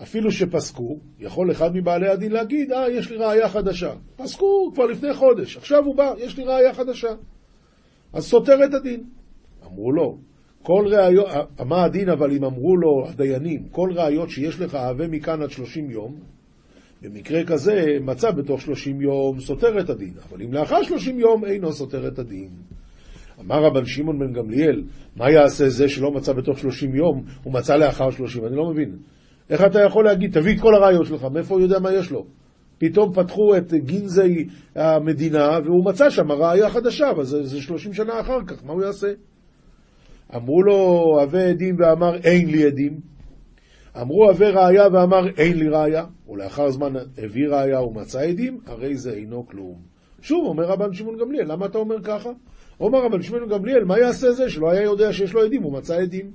[0.04, 3.94] אפילו שפסקו, יכול אחד מבעלי הדין להגיד, אה, יש לי ראיה חדשה.
[4.16, 7.14] פסקו כבר לפני חודש, עכשיו הוא בא, יש לי ראיה חדשה.
[8.14, 9.04] אז סותר את הדין.
[9.72, 10.18] אמרו לו,
[10.64, 11.28] כל ראיות,
[11.66, 15.92] מה הדין אבל אם אמרו לו הדיינים, כל ראיות שיש לך הווה מכאן עד שלושים
[15.92, 16.16] יום,
[17.02, 21.72] במקרה כזה מצא בתוך שלושים יום סותר את הדין, אבל אם לאחר שלושים יום אינו
[21.72, 22.50] סותר את הדין.
[23.40, 24.84] אמר רבן שמעון בן גמליאל,
[25.16, 28.46] מה יעשה זה שלא מצא בתוך שלושים יום, הוא מצא לאחר שלושים?
[28.46, 28.96] אני לא מבין.
[29.50, 32.26] איך אתה יכול להגיד, תביא את כל הראיות שלך, מאיפה הוא יודע מה יש לו?
[32.78, 38.38] פתאום פתחו את גינזי המדינה, והוא מצא שם ראיה חדשה, אבל זה שלושים שנה אחר
[38.48, 39.08] כך, מה הוא יעשה?
[40.36, 40.76] אמרו לו,
[41.22, 43.00] הווה עדים ואמר, אין לי עדים.
[44.02, 46.06] אמרו, הווה ראיה ואמר, אין לי ראיה.
[46.30, 49.76] ולאחר זמן הביא ראיה ומצא עדים, הרי זה אינו כלום.
[50.22, 52.30] שוב, אומר רבן שמעון גמליאל, למה אתה אומר ככה?
[52.80, 55.96] אומר רבן שמעון גמליאל, מה יעשה זה שלא היה יודע שיש לו עדים, הוא מצא
[55.96, 56.32] עדים.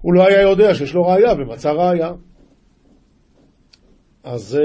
[0.00, 2.12] הוא לא היה יודע שיש לו ראיה ומצא ראיה.
[4.24, 4.58] אז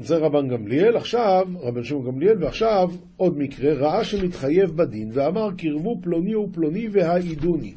[0.00, 5.98] זה, רבן גמליאל, עכשיו, רבן שמעון גמליאל, ועכשיו עוד מקרה, ראה שמתחייב בדין ואמר קרבו
[6.02, 7.72] פלוני ופלוני והעידוני,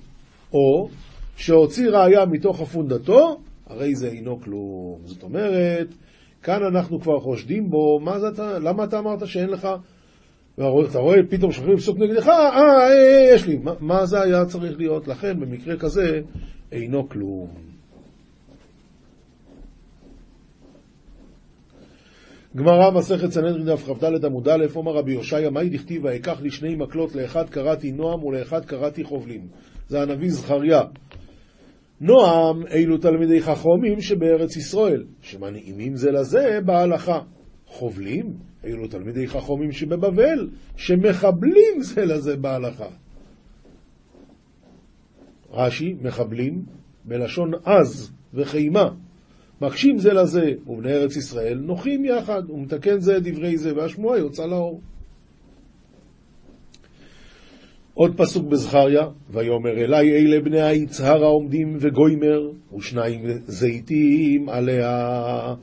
[0.53, 0.89] או
[1.35, 4.99] שהוציא ראיה מתוך הפונדתו, הרי זה אינו כלום.
[5.05, 5.87] זאת אומרת,
[6.43, 9.67] כאן אנחנו כבר חושדים בו, מה זה אתה, למה אתה אמרת שאין לך,
[10.89, 14.45] אתה רואה פתאום שולחים לפסוק נגדך, אה, אה, אה, יש לי, מה, מה זה היה
[14.45, 15.07] צריך להיות?
[15.07, 16.21] לכן במקרה כזה
[16.71, 17.70] אינו כלום.
[22.55, 26.75] גמרא מסכת סנהדרין דף כ"ד עמוד א', אומר רבי יושעיה, מהי דכתיב ואקח לי שני
[26.75, 29.47] מקלות, לאחד קראתי נועם ולאחד קראתי חובלים.
[29.87, 30.81] זה הנביא זכריה.
[32.01, 37.19] נועם אלו תלמידי חכמים שבארץ ישראל, שמנעימים זה לזה בהלכה.
[37.65, 38.33] חובלים
[38.65, 42.87] אלו תלמידי חכמים שבבבל, שמחבלים זה לזה בהלכה.
[45.51, 46.65] רש"י, מחבלים,
[47.05, 48.89] בלשון עז וחימה.
[49.61, 54.81] מקשים זה לזה, ובני ארץ ישראל נוחים יחד, ומתקן זה דברי זה, והשמועה יוצא לאור.
[57.93, 65.55] עוד פסוק בזכריה, ויאמר אלי אלה בני היצהר העומדים וגוימר, ושניים זיתים עליה.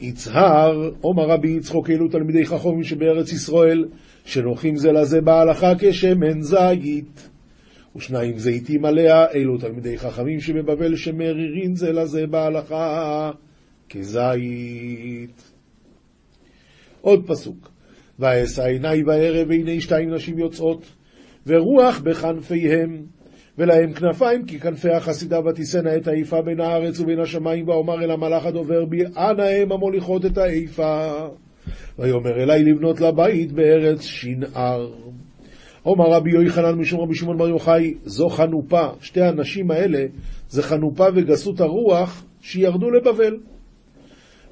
[0.00, 3.84] יצהר, אומר רבי יצחוק, אלו תלמידי חכמים שבארץ ישראל,
[4.24, 7.33] שנוחים זה לזה בהלכה כשמן זית.
[7.96, 13.30] ושניים זיתים עליה, אלו תלמידי חכמים שבבבל שמרירים זה לזה בהלכה
[13.90, 15.52] כזית.
[17.00, 17.70] עוד פסוק,
[18.18, 20.92] ואשא עיני בערב והנה שתיים נשים יוצאות,
[21.46, 23.02] ורוח בכנפיהם,
[23.58, 28.46] ולהם כנפיים כי כנפי החסידה ותישאנה את האיפה בין הארץ ובין השמיים, ואומר אל המלאך
[28.46, 31.12] הדובר בי, אנא הם המוליכות את האיפה.
[31.98, 34.90] ויאמר אלי לבנות לבית בארץ שנער.
[35.86, 40.06] אומר רבי יוחנן משום רבי שמעון בר יוחאי, זו חנופה, שתי הנשים האלה
[40.48, 43.36] זה חנופה וגסות הרוח שירדו לבבל.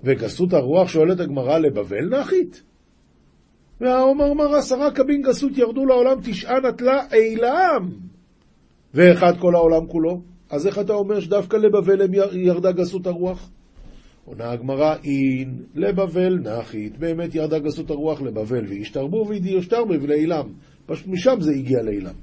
[0.05, 2.63] וגסות הרוח שואלת הגמרא לבבל נחית.
[3.81, 7.89] והאומר מר עשרה קבין גסות ירדו לעולם תשעה נטלה אילם
[8.95, 10.23] ואחד כל העולם כולו.
[10.51, 13.51] אז איך אתה אומר שדווקא לבבל ירדה גסות הרוח?
[14.25, 19.25] עונה הגמרא, אין לבבל נחית, באמת ירדה גסות הרוח לבבל, וישתרבו
[20.09, 20.53] לאילם.
[20.87, 22.15] פשוט משם זה הגיע לאילם.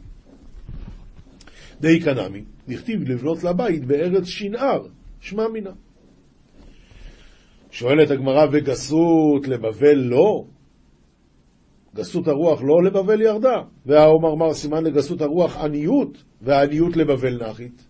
[1.82, 4.88] די קנמי, דכתיב לבנות לבית בארץ שנער,
[5.19, 5.72] שמע מינה.
[7.72, 10.45] שואלת הגמרא, וגסות לבבל לא?
[11.95, 13.58] גסות הרוח לא לבבל ירדה.
[13.86, 17.86] והאומר מר סימן לגסות הרוח עניות, והעניות לבבל נחית.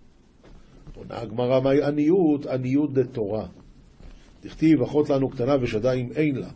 [0.95, 2.45] עונה הגמרא, מהי עניות?
[2.45, 3.47] עניות דתורה.
[4.43, 6.49] דכתיב, אחות לנו קטנה ושדיים אין לה.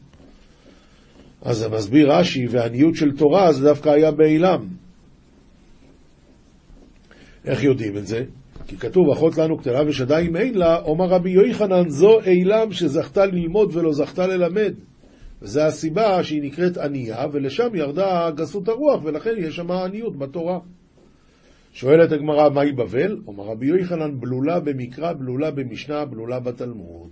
[1.43, 4.67] אז זה מסביר רש"י, והעניות של תורה זה דווקא היה באילם.
[7.45, 8.23] איך יודעים את זה?
[8.67, 13.75] כי כתוב, אחות לנו קטנה ושדיים אין לה, אומר רבי יוחנן, זו אילם שזכתה ללמוד
[13.75, 14.73] ולא זכתה ללמד.
[15.41, 20.59] וזו הסיבה שהיא נקראת ענייה, ולשם ירדה גסות הרוח, ולכן יש שם עניות בתורה.
[21.73, 23.17] שואלת הגמרא, מהי בבל?
[23.27, 27.09] אומר רבי יוחנן, בלולה במקרא, בלולה במשנה, בלולה בתלמוד.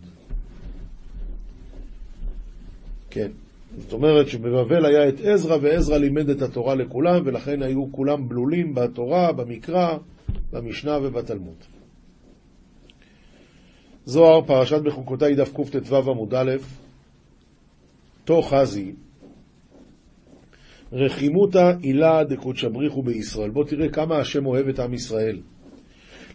[3.09, 3.31] כן.
[3.77, 8.75] זאת אומרת שבבבל היה את עזרא, ועזרא לימד את התורה לכולם, ולכן היו כולם בלולים
[8.75, 9.97] בתורה, במקרא,
[10.51, 11.55] במשנה ובתלמוד.
[14.05, 16.51] זוהר, פרשת בחוקותיי, דף קט"ו עמוד א',
[18.25, 18.91] תו חזי,
[20.93, 23.49] רחימותא הילה דקודשא בריחו בישראל.
[23.49, 25.37] בוא תראה כמה השם אוהב את עם ישראל.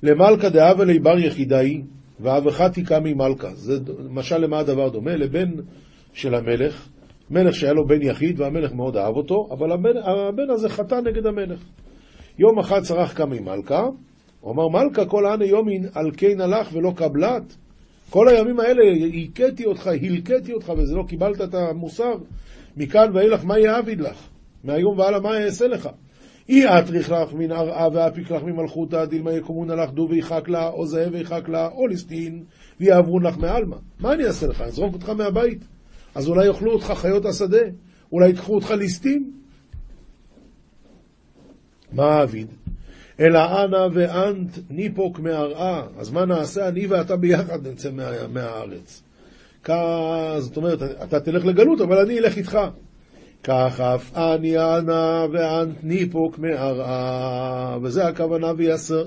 [0.03, 1.83] למלכה דאבה לי בר יחידאי,
[2.21, 3.55] ואבך תיקמי מלכה.
[3.55, 3.79] זה
[4.11, 5.17] משל למה הדבר דומה?
[5.17, 5.51] לבן
[6.13, 6.89] של המלך,
[7.31, 11.27] מלך שהיה לו בן יחיד והמלך מאוד אהב אותו, אבל הבן, הבן הזה חטא נגד
[11.27, 11.61] המלך.
[12.39, 13.83] יום אחד צרח קמי מלכה,
[14.41, 17.57] הוא אמר מלכה כל הענה יומין על כן הלך ולא קבלת.
[18.11, 18.83] כל הימים האלה
[19.25, 22.15] הכיתי אותך, הלקטי אותך וזה לא קיבלת את המוסר.
[22.77, 24.29] מכאן ואילך מה יעביד לך?
[24.65, 25.89] מהיום והלאה מה אעשה לך?
[26.49, 30.87] אי אטריך לך מן ארעה ואפיק לך ממלכותא, דילמה יקומון לך דו ויחק לה, או
[30.87, 32.45] זאב ויחק לה, או ליסטין,
[32.81, 33.77] ויעברון לך מעלמא.
[34.01, 34.61] מה אני אעשה לך?
[34.61, 35.65] אזרוק אותך מהבית?
[36.17, 37.63] אז אולי יאכלו אותך חיות השדה,
[38.13, 39.33] אולי ייקחו אותך ליסטים.
[41.93, 42.47] מה אביד?
[43.21, 46.69] אלא אנא ואנט ניפוק מהרעה, אז מה נעשה?
[46.69, 49.03] אני ואתה ביחד נצא מה, מהארץ.
[49.65, 49.75] כך,
[50.39, 52.59] זאת אומרת, אתה תלך לגלות, אבל אני אלך איתך.
[53.45, 58.53] כך אף אני אנא ואנט ניפוק מהרעה, וזה הכוונה,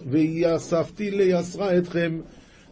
[0.06, 2.20] ויאספתי ליסרה אתכם,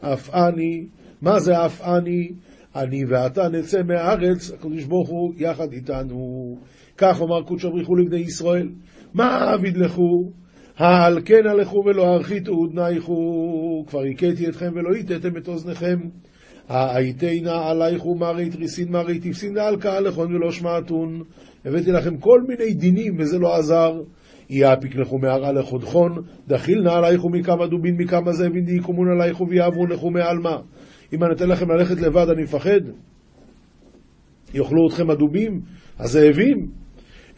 [0.02, 0.86] אף אני,
[1.21, 2.32] מה זה אף אני?
[2.77, 6.55] אני ואתה נצא מהארץ, הקדוש ברוך הוא יחד איתנו.
[6.97, 8.69] כך אמר קודש הבריחו לבני ישראל.
[9.13, 10.31] מה אביד לכו?
[10.77, 15.97] העל כן הלכו ולא הרחיתו ודנייכו, כבר הכיתי אתכם ולא הטאתם את אוזניכם.
[16.67, 21.21] האייתנה עלייכו מרי תריסין מרי תפסין קהל לכון ולא שמעתון.
[21.65, 23.93] הבאתי לכם כל מיני דינים וזה לא עזר.
[24.49, 26.11] יאפיק לכו מהרע לחודכון,
[26.47, 30.57] דחילנה עלייכו מכמה דובין מכמה זאבין דיקומון עלייכו ויעברו לכו מעלמה.
[31.13, 32.81] אם אני אתן לכם ללכת לבד אני מפחד?
[34.53, 35.61] יאכלו אתכם הדובים?
[35.99, 36.67] הזאבים?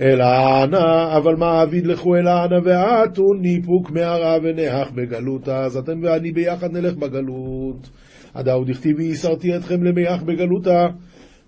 [0.01, 0.25] אלא
[0.63, 6.32] אנא, אבל מה אביד לכו אלא אנא ואתו ניפוק מהרע ונח בגלות, אז אתם ואני
[6.32, 7.89] ביחד נלך בגלות.
[8.36, 10.88] הדאו דכתיבי יסרתי אתכם למיח בגלותה,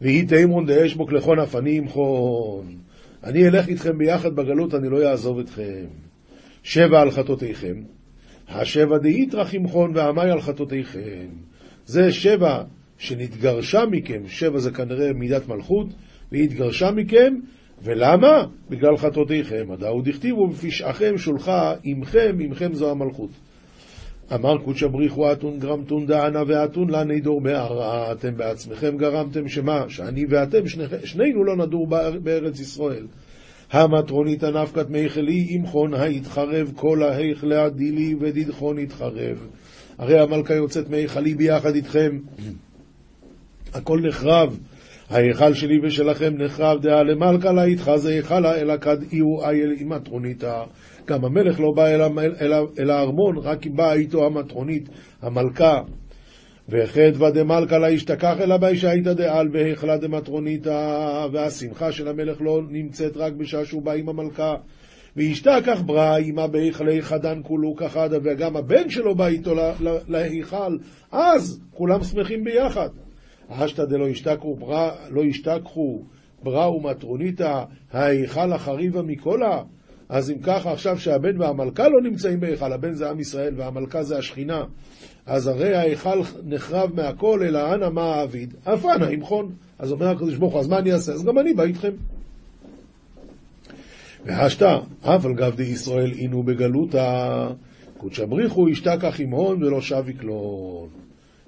[0.02, 2.66] והיא תימון דאשבוק לכון אפנים חון.
[3.24, 5.86] אני אלך איתכם ביחד בגלות, אני לא אעזוב אתכם.
[6.64, 7.76] שבע על חטאותיכם,
[8.50, 11.28] השבע דאיתרח ימחון ועמי על חטאותיכם.
[11.92, 12.64] זה שבע
[12.98, 15.88] שנתגרשה מכם, שבע זה כנראה מידת מלכות,
[16.32, 17.34] והיא התגרשה מכם,
[17.84, 18.46] ולמה?
[18.70, 19.72] בגלל חטאותיכם.
[19.72, 23.30] הדאו דכתיבו בפשעכם שולחה עמכם, עמכם זו המלכות.
[24.34, 29.86] אמר קודשא בריחו אתון גרמתון דענה ואתון לני דור בהרעה, אתם בעצמכם גרמתם שמה?
[29.90, 31.88] שאני ואתם, שני, שנינו לא נדור
[32.24, 33.08] בארץ ישראל.
[33.72, 39.48] המטרונית הנפקת מיכלי ימחון היתחרב כל ההיכלי הדילי ודידחון יתחרב.
[39.98, 42.18] הרי המלכה יוצאת מיכלי ביחד איתכם.
[43.74, 44.58] הכל נחרב.
[45.10, 49.90] ההיכל שלי ושלכם נחרב דעה למלכה לה איתך זה היכלה אלא כד איהו אייל עם
[49.90, 50.64] מטרוניתה.
[51.08, 52.02] גם המלך לא בא אל,
[52.42, 54.90] אל, אל הארמון, רק באה איתו המטרונית,
[55.22, 55.82] המלכה.
[56.70, 63.34] וחדווה דמלכה לה ישתכח אלא באישייתא דעל והיכלה דמטרוניתא, והשמחה של המלך לא נמצאת רק
[63.34, 64.56] בשעה שהוא בא עם המלכה.
[65.16, 69.56] וישתכח ברא עמה בהיכלי חדן כולו כחדה, וגם הבן שלו בא איתו
[70.08, 70.78] להיכל,
[71.12, 72.90] אז כולם שמחים ביחד.
[73.50, 76.02] אשתא דלא ישתכחו ברא, לא ישתכחו
[76.44, 79.64] ברא ומטרוניתא, ההיכל החריבה מכלה.
[80.10, 84.18] אז אם ככה עכשיו שהבן והמלכה לא נמצאים בהיכל, הבן זה עם ישראל והמלכה זה
[84.18, 84.64] השכינה,
[85.26, 88.54] אז הרי ההיכל נחרב מהכל, אלא אנא מה האביד?
[88.64, 89.52] אף אנא ימחון.
[89.80, 91.12] אז אומר הקדוש ברוך הוא, אז מה אני אעשה?
[91.12, 91.92] אז גם אני בא איתכם.
[94.26, 97.48] והשתא, אף על גב די ישראל אינו בגלותא,
[97.98, 100.90] קודשא בריחו ישתכח עם הון ולא שב יקלון.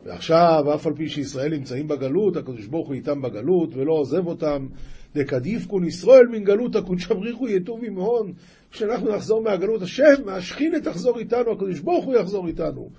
[0.05, 4.67] ועכשיו, אף על פי שישראל נמצאים בגלות, הקדוש ברוך הוא איתם בגלות ולא עוזב אותם,
[5.15, 8.33] דקדיפקון ישראל מן גלות הקודשא בריחו יטוב עם הון.
[8.71, 12.89] כשאנחנו נחזור מהגלות, השם, מהשכינה תחזור איתנו, הקדוש ברוך הוא יחזור איתנו.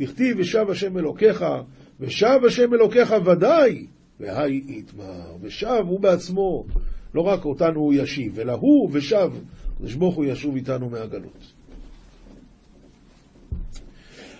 [0.00, 1.44] דכתיב ושב השם אלוקיך,
[2.00, 3.86] ושב השם אלוקיך ודאי,
[4.20, 6.64] והי יתמר, ושב הוא בעצמו,
[7.14, 9.30] לא רק אותנו הוא ישיב, אלא הוא ושב,
[9.74, 11.52] הקדוש ברוך הוא ישוב איתנו מהגלות.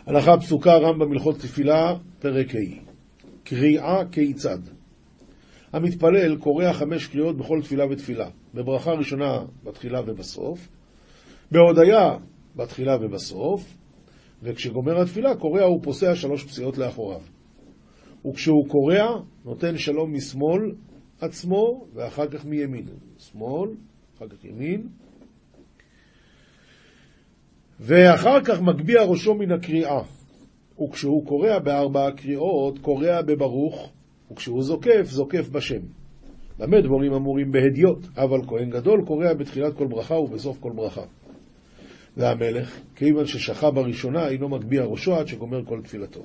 [0.07, 2.93] הלכה פסוקה רמב"ם הלכות תפילה, פרק ה'
[3.45, 4.59] קריאה כיצד
[5.73, 10.69] המתפלל קורא חמש קריאות בכל תפילה ותפילה, בברכה ראשונה בתחילה ובסוף,
[11.51, 12.17] בהודיה
[12.57, 13.77] בתחילה ובסוף,
[14.43, 17.21] וכשגומר התפילה קורע ופוסע שלוש פסיעות לאחוריו.
[18.27, 20.73] וכשהוא קורע, נותן שלום משמאל
[21.23, 22.85] עצמו, ואחר כך מימין.
[23.19, 23.71] שמאל,
[24.17, 24.89] אחר כך ימין.
[27.81, 30.03] ואחר כך מגביה ראשו מן הקריאה.
[30.85, 33.93] וכשהוא קורע בארבע הקריאות, קורע בברוך,
[34.33, 35.81] וכשהוא זוקף, זוקף בשם.
[36.59, 41.05] במה דבורים אמורים בהדיוט, אבל כהן גדול קורע בתחילת כל ברכה ובסוף כל ברכה.
[42.17, 46.23] והמלך, כיוון ששכה בראשונה, אינו מגביה ראשו עד שגומר כל תפילתו.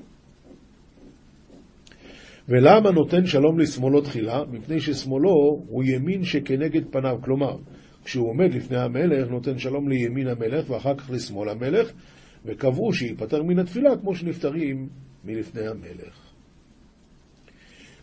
[2.50, 4.43] ולמה נותן שלום לשמאלו תחילה?
[4.52, 7.58] מפני ששמאלו הוא ימין שכנגד פניו, כלומר,
[8.04, 11.91] כשהוא עומד לפני המלך, נותן שלום לימין המלך ואחר כך לשמאל המלך,
[12.45, 14.89] וקבעו שייפטר מן התפילה כמו שנפטרים
[15.24, 16.32] מלפני המלך.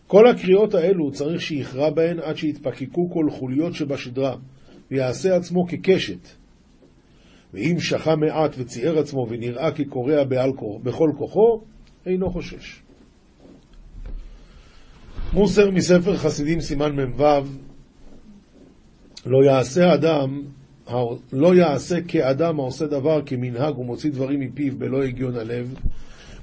[0.07, 4.35] כל הקריאות האלו צריך שיכרע בהן עד שיתפקקו כל חוליות שבשדרה,
[4.91, 6.27] ויעשה עצמו כקשת,
[7.53, 10.23] ואם שכה מעט וציער עצמו ונראה כקורע
[10.83, 11.61] בכל כוחו,
[12.05, 12.84] אינו חושש.
[15.33, 17.23] מוסר מספר חסידים סימן מ"ו
[19.25, 20.41] לא יעשה אדם,
[21.33, 25.73] לא יעשה כאדם העושה דבר כמנהג ומוציא דברים מפיו בלא הגיון הלב,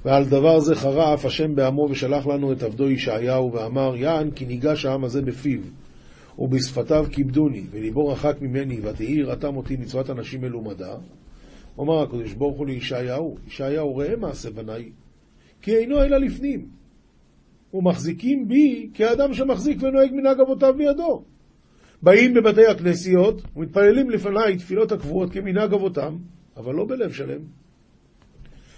[0.05, 4.85] ועל דבר זה חרף השם בעמו ושלח לנו את עבדו ישעיהו ואמר יען כי ניגש
[4.85, 5.59] העם הזה בפיו
[6.39, 10.95] ובשפתיו כיבדוני, וליבו רחק ממני, ותהי יראתם אותי מצוות אנשים מלומדה.
[11.77, 14.89] אומר הקדוש ברוך הוא לישעיהו, ישעיהו ראה מעשה בניי,
[15.61, 16.82] כי אינו אלא לפנים.
[17.73, 21.23] ומחזיקים בי כאדם שמחזיק ונוהג מנהג אבותיו בידו.
[22.01, 26.15] באים בבתי הכנסיות ומתפללים לפניי תפילות הקבועות כמנהג אבותם,
[26.57, 27.41] אבל לא בלב שלם.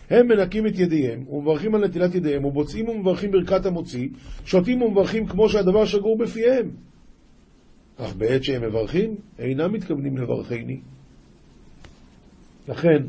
[0.10, 4.10] הם מנקים את ידיהם, ומברכים על נטילת ידיהם, ובוצעים ומברכים ברכת המוציא,
[4.46, 6.72] שותים ומברכים כמו שהדבר שגור בפיהם.
[7.98, 10.80] אך בעת שהם מברכים, אינם מתכוונים לברכני.
[12.68, 13.04] לכן,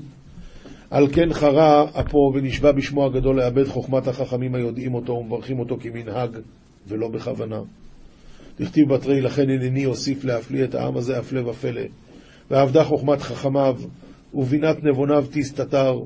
[0.91, 6.39] על כן חרה אפו ונשבע בשמו הגדול לאבד חוכמת החכמים היודעים אותו ומברכים אותו כמנהג
[6.87, 7.61] ולא בכוונה.
[8.59, 11.83] דכתיב בתרי לכן הנני אוסיף להפליא את העם הזה הפלא ופלא.
[12.51, 13.77] ועבדה חוכמת חכמיו
[14.35, 16.01] ובינת נבוניו תסתתר.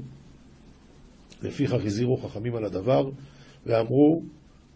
[1.43, 3.11] לפיכך הזהירו חכמים על הדבר
[3.67, 4.23] ואמרו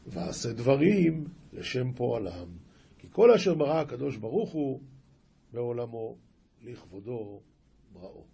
[0.07, 2.49] ועשה דברים לשם פועלם.
[2.99, 4.81] כי כל אשר ברא הקדוש ברוך הוא
[5.53, 6.17] בעולמו
[6.63, 7.41] לכבודו
[7.93, 8.34] בראו.